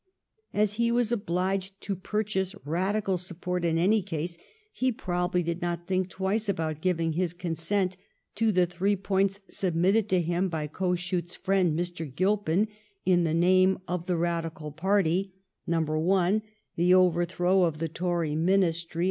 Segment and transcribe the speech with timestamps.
[0.51, 4.35] As he was obliged to purchase Badical support in any case,
[4.73, 7.97] he probably did not think twice about giving his consent
[8.33, 12.03] to the three points submitted to him by Kossuth's friend, Mr.
[12.11, 12.67] Gilpin,
[13.05, 15.33] in the name of the Badical party,
[15.65, 16.41] (1)
[16.77, 18.99] the overthrow of the Tory Ministry 13 194 LIFE OF VISCOUNT FALMEBSTON.